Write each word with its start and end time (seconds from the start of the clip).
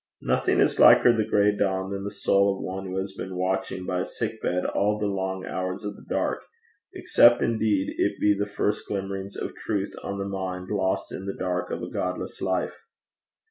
Nothing 0.23 0.59
is 0.59 0.79
liker 0.79 1.13
the 1.13 1.27
gray 1.27 1.55
dawn 1.55 1.91
than 1.91 2.03
the 2.03 2.09
soul 2.09 2.55
of 2.57 2.63
one 2.63 2.87
who 2.87 2.97
has 2.97 3.13
been 3.13 3.35
watching 3.35 3.85
by 3.85 3.99
a 3.99 4.05
sick 4.07 4.41
bed 4.41 4.65
all 4.65 4.97
the 4.97 5.05
long 5.05 5.45
hours 5.45 5.83
of 5.83 5.95
the 5.95 6.03
dark, 6.09 6.41
except, 6.91 7.43
indeed, 7.43 7.93
it 7.99 8.19
be 8.19 8.33
the 8.33 8.47
first 8.49 8.87
glimmerings 8.87 9.35
of 9.35 9.53
truth 9.53 9.93
on 10.03 10.17
the 10.17 10.25
mind 10.27 10.71
lost 10.71 11.11
in 11.11 11.27
the 11.27 11.37
dark 11.37 11.69
of 11.69 11.83
a 11.83 11.87
godless 11.91 12.41
life. 12.41 12.79